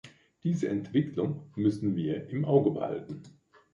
[0.43, 3.21] Diese Entwicklung müssen wir im Auge behalten.